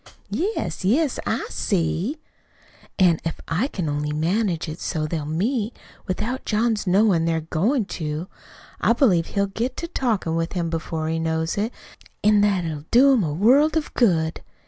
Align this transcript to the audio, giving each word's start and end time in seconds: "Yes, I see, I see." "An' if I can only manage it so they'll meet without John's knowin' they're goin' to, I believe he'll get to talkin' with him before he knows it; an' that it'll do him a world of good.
"Yes, 0.31 0.83
I 0.83 0.89
see, 0.95 0.99
I 1.27 1.45
see." 1.51 2.17
"An' 2.97 3.19
if 3.23 3.39
I 3.47 3.67
can 3.67 3.87
only 3.87 4.11
manage 4.13 4.67
it 4.67 4.79
so 4.79 5.05
they'll 5.05 5.25
meet 5.27 5.77
without 6.07 6.43
John's 6.43 6.87
knowin' 6.87 7.25
they're 7.25 7.41
goin' 7.41 7.85
to, 7.85 8.27
I 8.79 8.93
believe 8.93 9.27
he'll 9.27 9.45
get 9.45 9.77
to 9.77 9.87
talkin' 9.87 10.33
with 10.35 10.53
him 10.53 10.71
before 10.71 11.07
he 11.07 11.19
knows 11.19 11.55
it; 11.55 11.71
an' 12.23 12.41
that 12.41 12.65
it'll 12.65 12.85
do 12.89 13.11
him 13.13 13.21
a 13.23 13.31
world 13.31 13.77
of 13.77 13.93
good. 13.93 14.41